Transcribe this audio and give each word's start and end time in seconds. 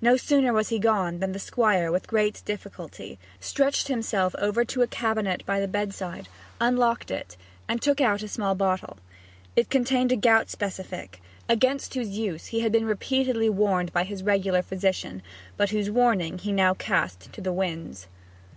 No 0.00 0.16
sooner 0.16 0.52
was 0.52 0.68
he 0.68 0.78
gone 0.78 1.18
than 1.18 1.32
the 1.32 1.40
Squire, 1.40 1.90
with 1.90 2.06
great 2.06 2.40
difficulty, 2.44 3.18
stretched 3.40 3.88
himself 3.88 4.32
over 4.38 4.64
to 4.64 4.82
a 4.82 4.86
cabinet 4.86 5.44
by 5.44 5.58
the 5.58 5.66
bedside, 5.66 6.28
unlocked 6.60 7.10
it, 7.10 7.36
and 7.68 7.82
took 7.82 8.00
out 8.00 8.22
a 8.22 8.28
small 8.28 8.54
bottle. 8.54 8.96
It 9.56 9.68
contained 9.68 10.12
a 10.12 10.16
gout 10.16 10.50
specific, 10.50 11.20
against 11.48 11.94
whose 11.94 12.10
use 12.10 12.46
he 12.46 12.60
had 12.60 12.70
been 12.70 12.86
repeatedly 12.86 13.48
warned 13.50 13.92
by 13.92 14.04
his 14.04 14.22
regular 14.22 14.62
physician, 14.62 15.20
but 15.56 15.70
whose 15.70 15.90
warning 15.90 16.38
he 16.38 16.52
now 16.52 16.72
cast 16.74 17.32
to 17.32 17.40
the 17.40 17.52
winds. 17.52 18.06